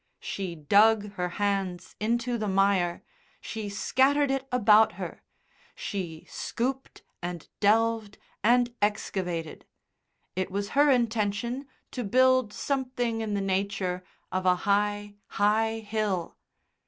She 0.19 0.55
dug 0.55 1.11
her 1.11 1.29
hands 1.37 1.95
into 1.99 2.39
the 2.39 2.47
mire, 2.47 3.03
she 3.39 3.69
scattered 3.69 4.31
it 4.31 4.47
about 4.51 4.93
her, 4.93 5.21
she 5.75 6.25
scooped 6.27 7.03
and 7.21 7.47
delved 7.59 8.17
and 8.43 8.73
excavated. 8.81 9.63
It 10.35 10.49
was 10.49 10.69
her 10.69 10.89
intention 10.89 11.67
to 11.91 12.03
build 12.03 12.51
something 12.51 13.21
in 13.21 13.35
the 13.35 13.41
nature 13.41 14.03
of 14.31 14.47
a 14.47 14.55
high, 14.65 15.17
high 15.27 15.81
hill. 15.85 16.35